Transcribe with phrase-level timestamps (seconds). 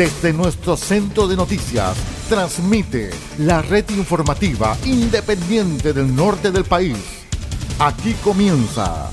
[0.00, 1.94] Desde nuestro centro de noticias,
[2.30, 6.96] transmite la red informativa independiente del norte del país.
[7.78, 9.10] Aquí comienza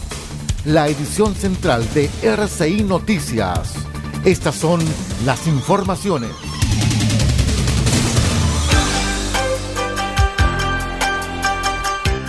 [0.63, 3.73] la edición central de RCI Noticias.
[4.23, 4.79] Estas son
[5.25, 6.31] las informaciones.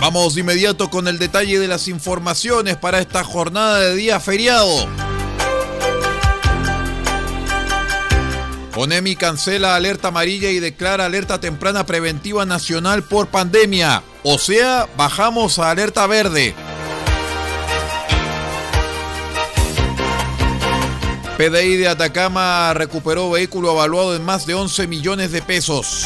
[0.01, 5.08] Vamos de inmediato con el detalle de las informaciones para esta jornada de día feriado.
[8.75, 14.03] ONEMI cancela alerta amarilla y declara alerta temprana preventiva nacional por pandemia.
[14.23, 16.53] O sea, bajamos a alerta verde.
[21.37, 26.05] PDI de Atacama recuperó vehículo evaluado en más de 11 millones de pesos.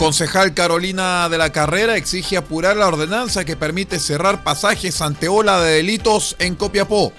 [0.00, 5.60] Concejal Carolina de la Carrera exige apurar la ordenanza que permite cerrar pasajes ante ola
[5.60, 7.12] de delitos en Copiapó.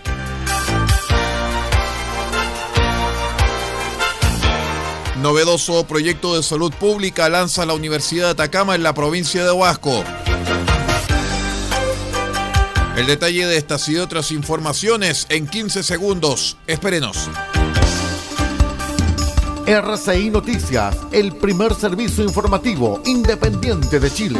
[5.21, 10.03] Novedoso proyecto de salud pública lanza la Universidad de Atacama en la provincia de Huasco.
[12.97, 16.57] El detalle de estas y otras informaciones en 15 segundos.
[16.65, 17.29] Espérenos.
[19.67, 24.39] RCI Noticias, el primer servicio informativo independiente de Chile.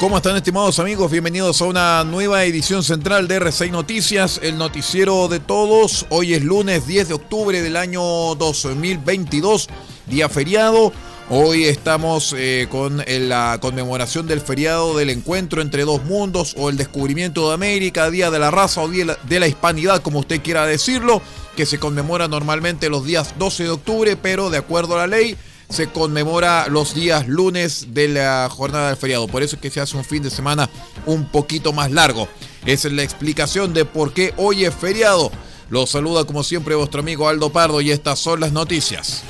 [0.00, 1.10] ¿Cómo están estimados amigos?
[1.10, 6.04] Bienvenidos a una nueva edición central de R6 Noticias, el noticiero de todos.
[6.10, 8.02] Hoy es lunes 10 de octubre del año
[8.34, 9.68] 2022,
[10.06, 10.92] día feriado.
[11.30, 16.76] Hoy estamos eh, con la conmemoración del feriado del encuentro entre dos mundos o el
[16.76, 20.66] descubrimiento de América, Día de la Raza o Día de la Hispanidad, como usted quiera
[20.66, 21.22] decirlo,
[21.56, 25.38] que se conmemora normalmente los días 12 de octubre, pero de acuerdo a la ley
[25.70, 29.26] se conmemora los días lunes de la jornada del feriado.
[29.26, 30.68] Por eso es que se hace un fin de semana
[31.06, 32.28] un poquito más largo.
[32.66, 35.32] Esa es la explicación de por qué hoy es feriado.
[35.70, 39.24] Los saluda como siempre vuestro amigo Aldo Pardo y estas son las noticias.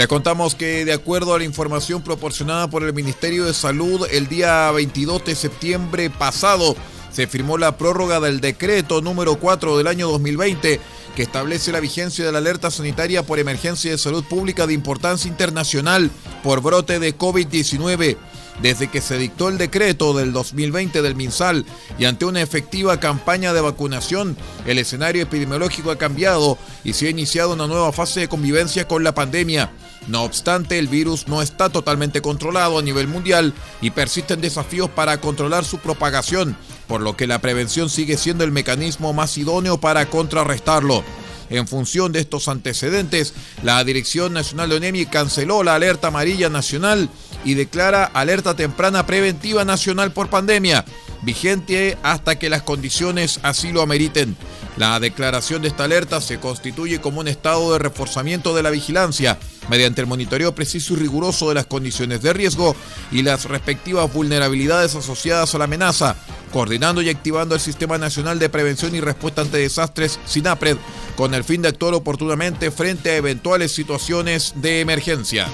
[0.00, 4.28] Le contamos que de acuerdo a la información proporcionada por el Ministerio de Salud el
[4.28, 6.74] día 22 de septiembre pasado,
[7.12, 10.80] se firmó la prórroga del decreto número 4 del año 2020
[11.14, 15.28] que establece la vigencia de la alerta sanitaria por emergencia de salud pública de importancia
[15.28, 16.10] internacional
[16.42, 18.16] por brote de COVID-19.
[18.62, 21.66] Desde que se dictó el decreto del 2020 del MinSal
[21.98, 24.34] y ante una efectiva campaña de vacunación,
[24.66, 29.04] el escenario epidemiológico ha cambiado y se ha iniciado una nueva fase de convivencia con
[29.04, 29.70] la pandemia.
[30.08, 35.20] No obstante, el virus no está totalmente controlado a nivel mundial y persisten desafíos para
[35.20, 36.56] controlar su propagación,
[36.88, 41.04] por lo que la prevención sigue siendo el mecanismo más idóneo para contrarrestarlo.
[41.50, 43.34] En función de estos antecedentes,
[43.64, 47.10] la Dirección Nacional de ONEMI canceló la alerta amarilla nacional
[47.44, 50.84] y declara alerta temprana preventiva nacional por pandemia,
[51.22, 54.36] vigente hasta que las condiciones así lo ameriten.
[54.76, 59.38] La declaración de esta alerta se constituye como un estado de reforzamiento de la vigilancia
[59.68, 62.74] mediante el monitoreo preciso y riguroso de las condiciones de riesgo
[63.12, 66.16] y las respectivas vulnerabilidades asociadas a la amenaza,
[66.52, 70.76] coordinando y activando el Sistema Nacional de Prevención y Respuesta ante Desastres, SINAPRED,
[71.16, 75.48] con el fin de actuar oportunamente frente a eventuales situaciones de emergencia.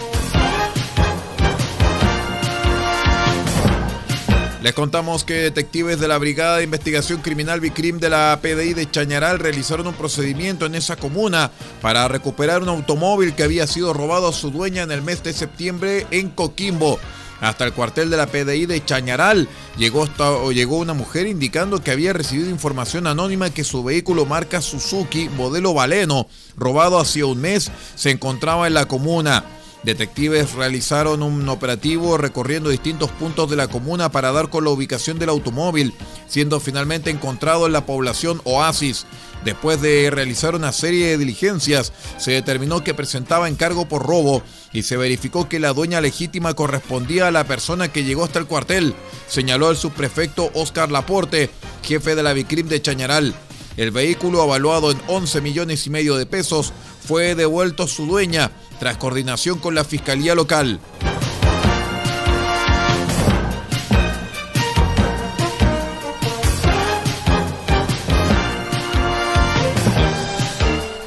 [4.66, 8.90] Les contamos que detectives de la Brigada de Investigación Criminal Bicrim de la PDI de
[8.90, 14.26] Chañaral realizaron un procedimiento en esa comuna para recuperar un automóvil que había sido robado
[14.26, 16.98] a su dueña en el mes de septiembre en Coquimbo.
[17.40, 19.48] Hasta el cuartel de la PDI de Chañaral
[19.78, 24.60] llegó, hasta, llegó una mujer indicando que había recibido información anónima que su vehículo marca
[24.60, 26.26] Suzuki modelo Valeno,
[26.56, 29.44] robado hace un mes, se encontraba en la comuna.
[29.86, 35.20] Detectives realizaron un operativo recorriendo distintos puntos de la comuna para dar con la ubicación
[35.20, 35.94] del automóvil,
[36.26, 39.06] siendo finalmente encontrado en la población Oasis.
[39.44, 44.42] Después de realizar una serie de diligencias, se determinó que presentaba encargo por robo
[44.72, 48.46] y se verificó que la dueña legítima correspondía a la persona que llegó hasta el
[48.46, 48.92] cuartel,
[49.28, 51.48] señaló el subprefecto Oscar Laporte,
[51.84, 53.36] jefe de la Vicrim de Chañaral.
[53.76, 56.73] El vehículo, avaluado en 11 millones y medio de pesos,
[57.06, 60.81] fue devuelto a su dueña tras coordinación con la Fiscalía Local.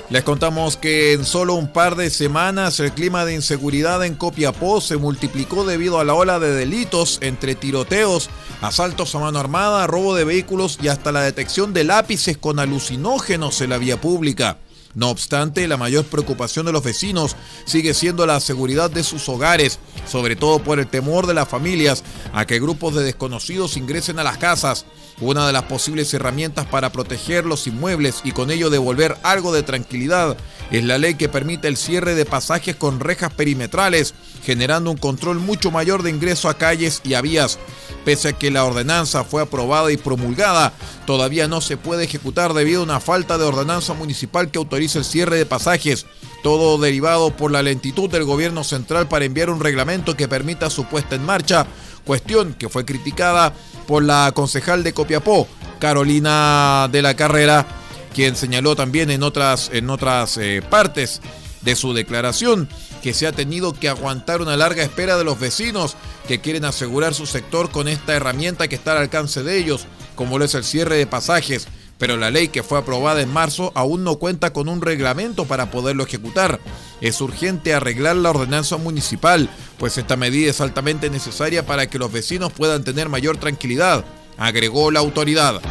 [0.10, 4.82] Les contamos que en solo un par de semanas el clima de inseguridad en Copiapó
[4.82, 10.16] se multiplicó debido a la ola de delitos entre tiroteos, asaltos a mano armada, robo
[10.16, 14.58] de vehículos y hasta la detección de lápices con alucinógenos en la vía pública.
[14.96, 17.36] No obstante, la mayor preocupación de los vecinos
[17.66, 19.78] sigue siendo la seguridad de sus hogares,
[20.08, 22.04] sobre todo por el temor de las familias
[22.34, 24.86] a que grupos de desconocidos ingresen a las casas.
[25.22, 29.64] Una de las posibles herramientas para proteger los inmuebles y con ello devolver algo de
[29.64, 30.38] tranquilidad
[30.72, 34.14] es la ley que permite el cierre de pasajes con rejas perimetrales,
[34.46, 37.60] generando un control mucho mayor de ingreso a calles y a vías.
[38.06, 40.72] Pese a que la ordenanza fue aprobada y promulgada,
[41.06, 45.06] todavía no se puede ejecutar debido a una falta de ordenanza municipal que autoriza el
[45.06, 46.06] cierre de pasajes,
[46.44, 50.86] todo derivado por la lentitud del gobierno central para enviar un reglamento que permita su
[50.86, 51.68] puesta en marcha,
[52.06, 53.54] cuestión que fue criticada
[53.88, 55.48] por la concejal de Copiapó,
[55.80, 57.66] Carolina de la Carrera,
[58.14, 61.22] quien señaló también en otras, en otras eh, partes
[61.62, 62.70] de su declaración
[63.02, 65.96] que se ha tenido que aguantar una larga espera de los vecinos
[66.28, 69.86] que quieren asegurar su sector con esta herramienta que está al alcance de ellos,
[70.16, 71.68] como lo es el cierre de pasajes,
[72.00, 75.70] pero la ley que fue aprobada en marzo aún no cuenta con un reglamento para
[75.70, 76.60] poderlo ejecutar.
[77.02, 82.12] Es urgente arreglar la ordenanza municipal, pues esta medida es altamente necesaria para que los
[82.12, 84.06] vecinos puedan tener mayor tranquilidad,
[84.38, 85.62] agregó la autoridad.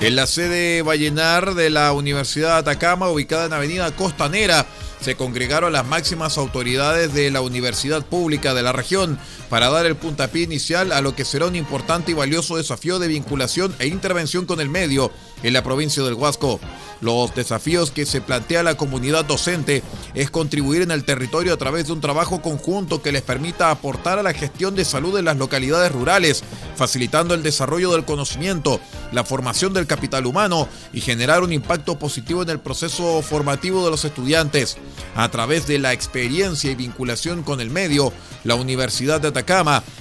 [0.00, 4.66] En la sede Vallenar de la Universidad de Atacama, ubicada en Avenida Costanera,
[5.00, 9.18] se congregaron las máximas autoridades de la universidad pública de la región
[9.54, 13.06] para dar el puntapié inicial a lo que será un importante y valioso desafío de
[13.06, 15.12] vinculación e intervención con el medio
[15.44, 16.58] en la provincia del Huasco.
[17.00, 19.84] Los desafíos que se plantea la comunidad docente
[20.14, 24.18] es contribuir en el territorio a través de un trabajo conjunto que les permita aportar
[24.18, 26.42] a la gestión de salud en las localidades rurales,
[26.74, 28.80] facilitando el desarrollo del conocimiento,
[29.12, 33.92] la formación del capital humano y generar un impacto positivo en el proceso formativo de
[33.92, 34.78] los estudiantes.
[35.14, 38.12] A través de la experiencia y vinculación con el medio,
[38.42, 39.43] la Universidad de Atacama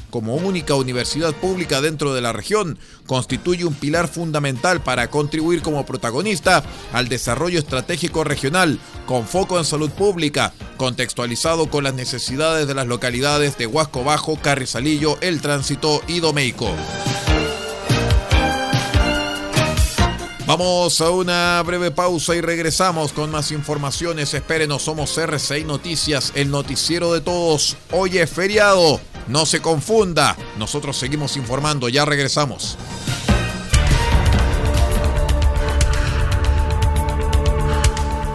[0.10, 5.86] como única universidad pública dentro de la región, constituye un pilar fundamental para contribuir como
[5.86, 12.76] protagonista al desarrollo estratégico regional, con foco en salud pública, contextualizado con las necesidades de
[12.76, 16.70] las localidades de Huasco Bajo, Carrizalillo, El Tránsito y Domeico.
[20.46, 24.34] Vamos a una breve pausa y regresamos con más informaciones.
[24.34, 27.78] Espérenos, somos RCI Noticias, el noticiero de todos.
[27.92, 29.00] Hoy es feriado.
[29.30, 30.36] No se confunda.
[30.58, 31.88] Nosotros seguimos informando.
[31.88, 32.78] Ya regresamos.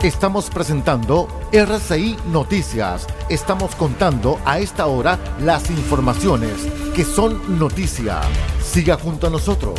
[0.02, 3.06] Estamos presentando RCI Noticias.
[3.28, 6.54] Estamos contando a esta hora las informaciones
[6.94, 8.22] que son noticia.
[8.64, 9.78] Siga junto a nosotros.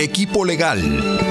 [0.00, 0.80] Equipo legal,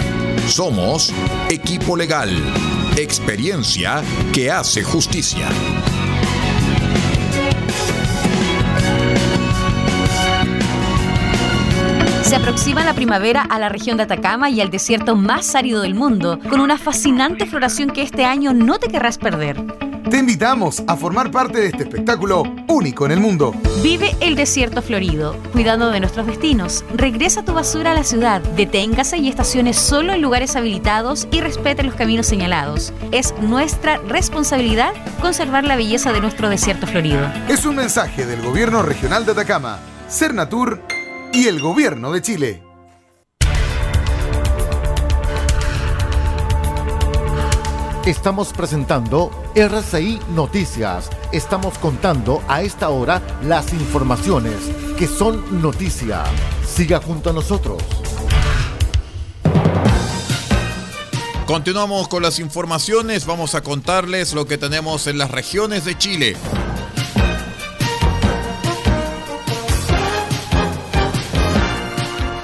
[0.48, 1.14] Somos
[1.50, 2.32] Equipo Legal,
[2.98, 4.04] experiencia
[4.34, 5.48] que hace justicia.
[12.34, 15.94] Se aproxima la primavera a la región de Atacama y al desierto más árido del
[15.94, 19.64] mundo, con una fascinante floración que este año no te querrás perder.
[20.10, 23.54] Te invitamos a formar parte de este espectáculo único en el mundo.
[23.84, 26.84] Vive el desierto florido, cuidando de nuestros destinos.
[26.96, 31.84] Regresa tu basura a la ciudad, deténgase y estacione solo en lugares habilitados y respete
[31.84, 32.94] los caminos señalados.
[33.12, 37.32] Es nuestra responsabilidad conservar la belleza de nuestro desierto florido.
[37.48, 39.78] Es un mensaje del Gobierno Regional de Atacama,
[40.10, 40.82] Cernatur
[41.34, 42.64] y el Gobierno de Chile.
[48.06, 51.10] Estamos presentando RCI Noticias.
[51.32, 54.56] Estamos contando a esta hora las informaciones
[54.98, 56.24] que son noticia.
[56.66, 57.82] Siga junto a nosotros.
[61.48, 63.26] Continuamos con las informaciones.
[63.26, 66.38] Vamos a contarles lo que tenemos en las regiones de Chile.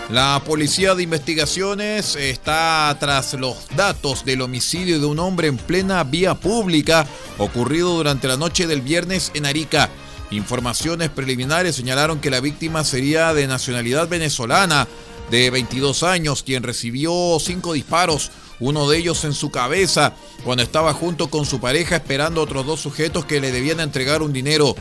[0.09, 6.03] La Policía de Investigaciones está tras los datos del homicidio de un hombre en plena
[6.03, 7.05] vía pública
[7.37, 9.91] ocurrido durante la noche del viernes en Arica.
[10.31, 14.87] Informaciones preliminares señalaron que la víctima sería de nacionalidad venezolana,
[15.29, 20.13] de 22 años, quien recibió cinco disparos, uno de ellos en su cabeza,
[20.43, 24.23] cuando estaba junto con su pareja esperando a otros dos sujetos que le debían entregar
[24.23, 24.75] un dinero.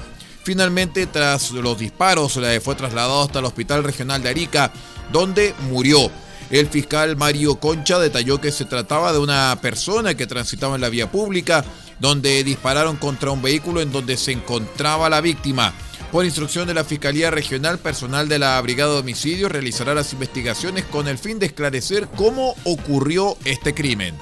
[0.49, 4.73] Finalmente, tras los disparos, fue trasladado hasta el Hospital Regional de Arica,
[5.13, 6.11] donde murió.
[6.49, 10.89] El fiscal Mario Concha detalló que se trataba de una persona que transitaba en la
[10.89, 11.67] vía pública,
[12.01, 15.75] donde dispararon contra un vehículo en donde se encontraba la víctima.
[16.11, 20.87] Por instrucción de la Fiscalía Regional, personal de la Brigada de Homicidios realizará las investigaciones
[20.87, 24.15] con el fin de esclarecer cómo ocurrió este crimen.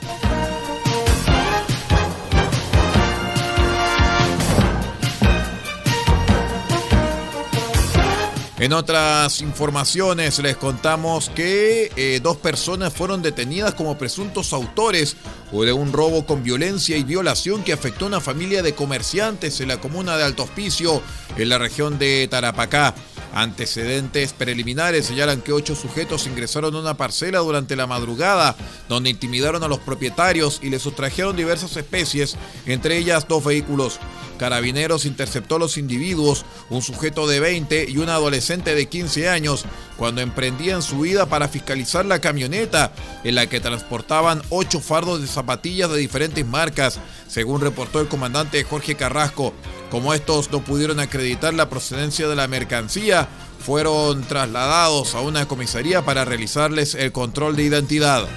[8.58, 15.16] En otras informaciones les contamos que eh, dos personas fueron detenidas como presuntos autores
[15.52, 19.68] de un robo con violencia y violación que afectó a una familia de comerciantes en
[19.68, 21.02] la comuna de Alto Hospicio,
[21.36, 22.94] en la región de Tarapacá.
[23.34, 28.56] Antecedentes preliminares señalan que ocho sujetos ingresaron a una parcela durante la madrugada,
[28.88, 34.00] donde intimidaron a los propietarios y les sustrajeron diversas especies, entre ellas dos vehículos.
[34.36, 39.64] Carabineros interceptó a los individuos, un sujeto de 20 y un adolescente de 15 años,
[39.96, 42.92] cuando emprendían su huida para fiscalizar la camioneta
[43.24, 48.64] en la que transportaban ocho fardos de zapatillas de diferentes marcas, según reportó el comandante
[48.64, 49.54] Jorge Carrasco.
[49.90, 53.28] Como estos no pudieron acreditar la procedencia de la mercancía,
[53.58, 58.28] fueron trasladados a una comisaría para realizarles el control de identidad.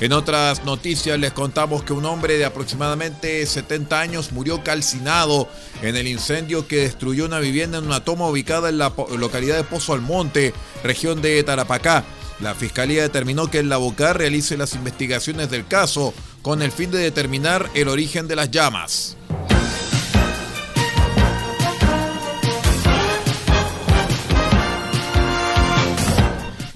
[0.00, 5.48] En otras noticias les contamos que un hombre de aproximadamente 70 años murió calcinado
[5.82, 9.64] en el incendio que destruyó una vivienda en una toma ubicada en la localidad de
[9.64, 12.04] Pozo Almonte, región de Tarapacá.
[12.38, 16.98] La fiscalía determinó que el Labocar realice las investigaciones del caso con el fin de
[16.98, 19.16] determinar el origen de las llamas.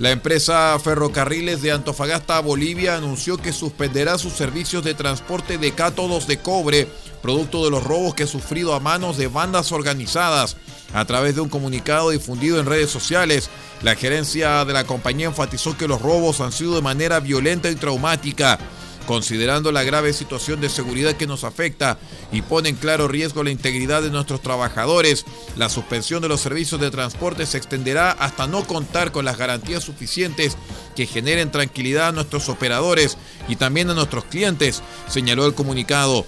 [0.02, 6.26] La empresa Ferrocarriles de Antofagasta, Bolivia, anunció que suspenderá sus servicios de transporte de cátodos
[6.26, 6.88] de cobre,
[7.23, 10.56] producto de los robos que ha sufrido a manos de bandas organizadas.
[10.92, 13.49] A través de un comunicado difundido en redes sociales,
[13.82, 17.76] la gerencia de la compañía enfatizó que los robos han sido de manera violenta y
[17.76, 18.59] traumática
[19.06, 21.99] considerando la grave situación de seguridad que nos afecta
[22.30, 25.25] y pone en claro riesgo la integridad de nuestros trabajadores.
[25.56, 29.85] La suspensión de los servicios de transporte se extenderá hasta no contar con las garantías
[29.85, 30.56] suficientes
[30.97, 33.18] que generen tranquilidad a nuestros operadores
[33.49, 36.26] y también a nuestros clientes, señaló el comunicado.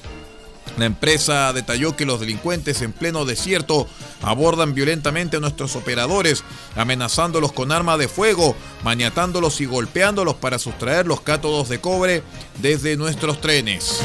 [0.77, 3.87] La empresa detalló que los delincuentes en pleno desierto
[4.23, 6.43] abordan violentamente a nuestros operadores,
[6.75, 12.23] amenazándolos con arma de fuego, maniatándolos y golpeándolos para sustraer los cátodos de cobre
[12.61, 14.01] desde nuestros trenes.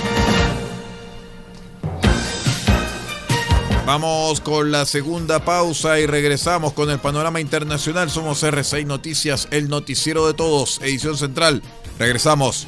[3.89, 8.11] Vamos con la segunda pausa y regresamos con el panorama internacional.
[8.11, 11.63] Somos R6 Noticias, el noticiero de todos, edición central.
[11.97, 12.67] Regresamos.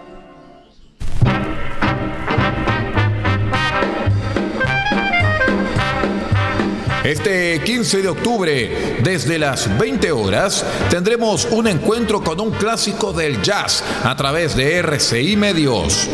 [7.03, 13.41] Este 15 de octubre, desde las 20 horas, tendremos un encuentro con un clásico del
[13.41, 16.07] jazz a través de RCI Medios.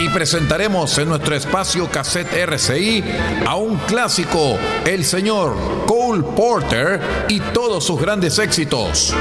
[0.00, 3.02] Y presentaremos en nuestro espacio cassette RCI
[3.46, 9.14] a un clásico, el señor Cole Porter y todos sus grandes éxitos.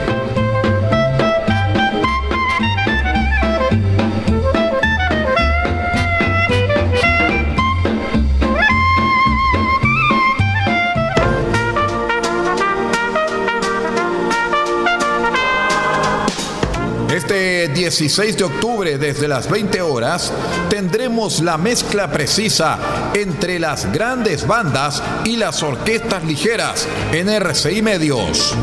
[17.78, 20.32] 16 de octubre, desde las 20 horas,
[20.68, 22.76] tendremos la mezcla precisa
[23.14, 28.56] entre las grandes bandas y las orquestas ligeras en RCI Medios.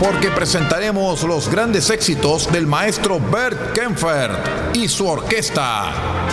[0.00, 6.27] porque presentaremos los grandes éxitos del maestro Bert Kempfert y su orquesta.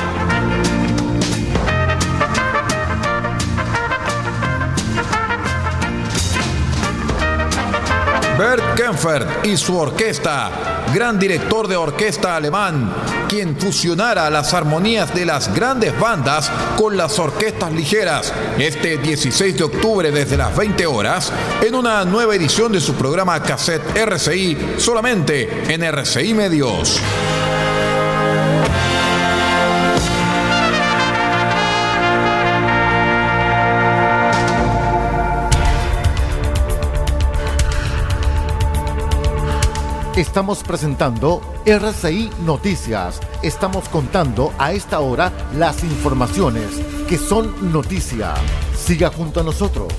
[8.37, 12.93] Bert Kempfert y su orquesta, gran director de orquesta alemán,
[13.29, 19.63] quien fusionara las armonías de las grandes bandas con las orquestas ligeras, este 16 de
[19.63, 21.31] octubre desde las 20 horas,
[21.65, 26.99] en una nueva edición de su programa Cassette RCI, solamente en RCI Medios.
[40.15, 43.19] Estamos presentando RCI Noticias.
[43.43, 46.69] Estamos contando a esta hora las informaciones
[47.09, 48.33] que son noticia.
[48.77, 49.91] Siga junto a nosotros.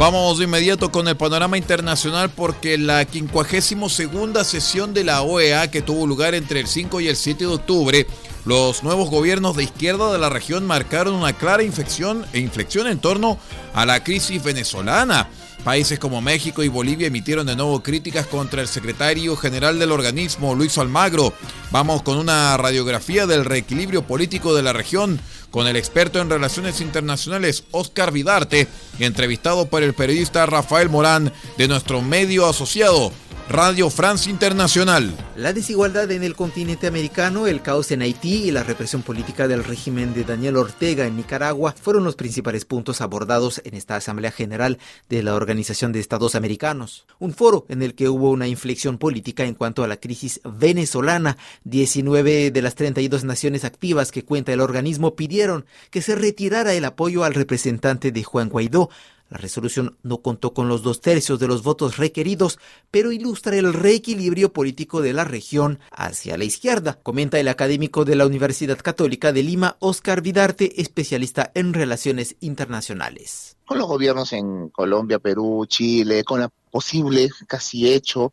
[0.00, 5.82] Vamos de inmediato con el panorama internacional porque la 52 sesión de la OEA que
[5.82, 8.06] tuvo lugar entre el 5 y el 7 de octubre,
[8.44, 12.98] los nuevos gobiernos de izquierda de la región marcaron una clara inflexión e inflexión en
[12.98, 13.38] torno
[13.72, 15.28] a la crisis venezolana.
[15.64, 20.54] Países como México y Bolivia emitieron de nuevo críticas contra el secretario general del organismo,
[20.54, 21.32] Luis Almagro.
[21.70, 26.80] Vamos con una radiografía del reequilibrio político de la región con el experto en relaciones
[26.80, 33.12] internacionales Oscar Vidarte, entrevistado por el periodista Rafael Morán de nuestro medio asociado
[33.48, 35.16] Radio France Internacional.
[35.36, 39.62] La desigualdad en el continente americano, el caos en Haití y la represión política del
[39.62, 44.78] régimen de Daniel Ortega en Nicaragua fueron los principales puntos abordados en esta Asamblea General
[45.08, 47.06] de la Organización de Estados Americanos.
[47.20, 51.36] Un foro en el que hubo una inflexión política en cuanto a la crisis venezolana.
[51.62, 56.84] 19 de las 32 naciones activas que cuenta el organismo pidieron que se retirara el
[56.84, 58.90] apoyo al representante de Juan Guaidó
[59.28, 62.58] la resolución no contó con los dos tercios de los votos requeridos,
[62.90, 68.14] pero ilustra el reequilibrio político de la región hacia la izquierda, comenta el académico de
[68.14, 73.56] la Universidad Católica de Lima, Oscar Vidarte, especialista en relaciones internacionales.
[73.64, 78.32] Con los gobiernos en Colombia, Perú, Chile, con la posible, casi hecho,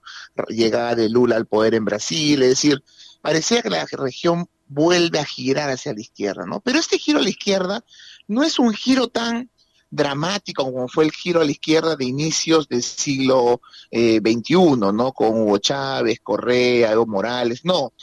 [0.49, 2.83] llegada de Lula al poder en Brasil, es decir,
[3.21, 6.59] parecía que la región vuelve a girar hacia la izquierda, ¿no?
[6.59, 7.83] Pero este giro a la izquierda
[8.27, 9.49] no es un giro tan
[9.93, 15.13] dramático como fue el giro a la izquierda de inicios del siglo XXI, eh, ¿no?
[15.13, 17.93] Con Hugo Chávez, Correa, Evo Morales, no.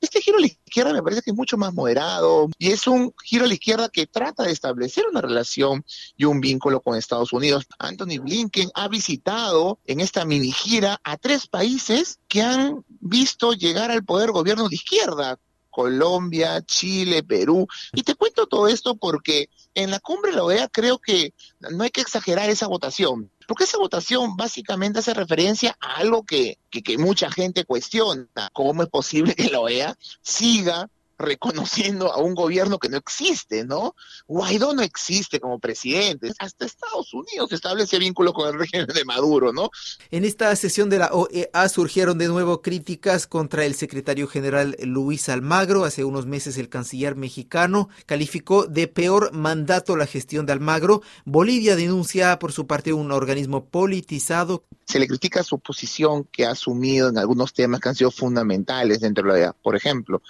[0.00, 3.14] Este giro a la izquierda me parece que es mucho más moderado y es un
[3.24, 5.84] giro a la izquierda que trata de establecer una relación
[6.18, 7.66] y un vínculo con Estados Unidos.
[7.78, 13.90] Anthony Blinken ha visitado en esta mini gira a tres países que han visto llegar
[13.90, 15.38] al poder gobierno de izquierda,
[15.78, 17.68] Colombia, Chile, Perú.
[17.92, 21.84] Y te cuento todo esto porque en la cumbre de la OEA creo que no
[21.84, 26.82] hay que exagerar esa votación, porque esa votación básicamente hace referencia a algo que, que,
[26.82, 32.78] que mucha gente cuestiona, cómo es posible que la OEA siga reconociendo a un gobierno
[32.78, 33.94] que no existe, ¿no?
[34.26, 36.32] Guaidó no existe como presidente.
[36.38, 39.70] Hasta Estados Unidos establece vínculo con el régimen de Maduro, ¿no?
[40.10, 45.28] En esta sesión de la OEA surgieron de nuevo críticas contra el secretario general Luis
[45.28, 45.84] Almagro.
[45.84, 51.02] Hace unos meses el canciller mexicano calificó de peor mandato la gestión de Almagro.
[51.24, 56.52] Bolivia denuncia por su parte un organismo politizado se le critica su posición que ha
[56.52, 59.52] asumido en algunos temas que han sido fundamentales dentro de la OEA.
[59.52, 60.22] Por ejemplo,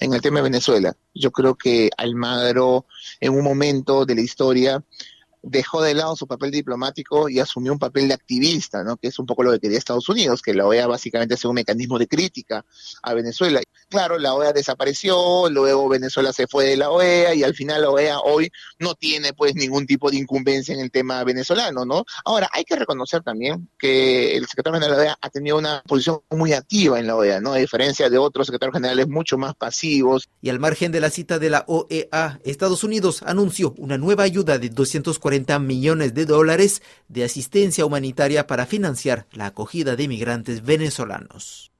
[0.00, 2.86] en el tema Venezuela, yo creo que Almagro
[3.20, 4.84] en un momento de la historia
[5.46, 8.96] dejó de lado su papel diplomático y asumió un papel de activista, ¿no?
[8.96, 11.54] que es un poco lo que quería Estados Unidos, que la OEA básicamente sea un
[11.54, 12.64] mecanismo de crítica
[13.02, 13.60] a Venezuela.
[13.88, 17.90] Claro, la OEA desapareció, luego Venezuela se fue de la OEA y al final la
[17.90, 22.04] OEA hoy no tiene pues ningún tipo de incumbencia en el tema venezolano, ¿no?
[22.24, 25.82] Ahora, hay que reconocer también que el secretario general de la OEA ha tenido una
[25.86, 27.52] posición muy activa en la OEA, ¿no?
[27.52, 30.28] A diferencia de otros secretarios generales mucho más pasivos.
[30.42, 34.58] Y al margen de la cita de la OEA, Estados Unidos anunció una nueva ayuda
[34.58, 41.72] de 240 millones de dólares de asistencia humanitaria para financiar la acogida de migrantes venezolanos.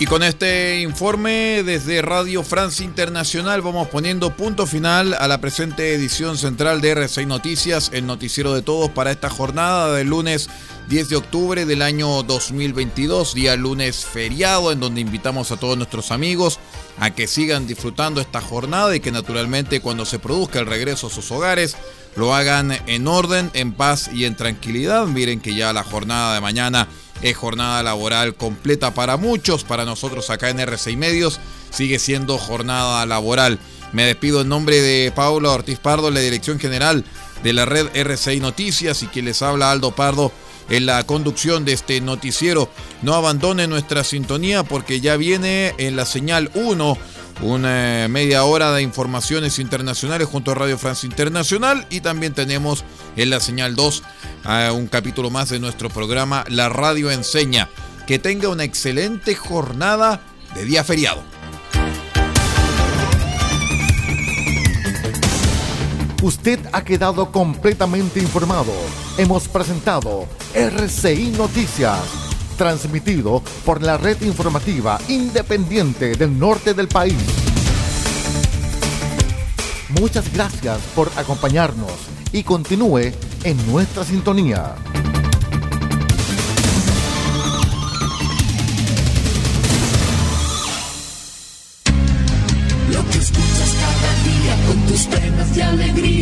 [0.00, 5.92] Y con este informe desde Radio France Internacional vamos poniendo punto final a la presente
[5.92, 10.48] edición central de R6 Noticias, el noticiero de todos para esta jornada del lunes
[10.88, 16.10] 10 de octubre del año 2022, día lunes feriado en donde invitamos a todos nuestros
[16.12, 16.58] amigos
[17.00, 21.10] a que sigan disfrutando esta jornada y que naturalmente cuando se produzca el regreso a
[21.10, 21.76] sus hogares
[22.14, 25.06] lo hagan en orden, en paz y en tranquilidad.
[25.06, 26.88] Miren que ya la jornada de mañana
[27.22, 33.06] es jornada laboral completa para muchos, para nosotros acá en R6 Medios sigue siendo jornada
[33.06, 33.58] laboral.
[33.92, 37.04] Me despido en nombre de Paula Ortiz Pardo, la dirección general
[37.42, 40.32] de la red R6 Noticias y quien les habla Aldo Pardo
[40.70, 42.70] en la conducción de este noticiero.
[43.02, 46.96] No abandone nuestra sintonía porque ya viene en la señal 1
[47.42, 52.84] una media hora de informaciones internacionales junto a Radio France Internacional y también tenemos
[53.16, 54.02] en la señal 2
[54.74, 57.68] un capítulo más de nuestro programa La Radio Enseña.
[58.06, 60.20] Que tenga una excelente jornada
[60.54, 61.22] de día feriado.
[66.22, 68.72] Usted ha quedado completamente informado.
[69.20, 72.00] Hemos presentado RCI Noticias
[72.56, 77.18] transmitido por la red informativa independiente del norte del país.
[79.90, 81.92] Muchas gracias por acompañarnos
[82.32, 83.12] y continúe
[83.44, 84.74] en nuestra sintonía.
[92.90, 95.89] Lo que escuchas cada día con tus penas y alegrías,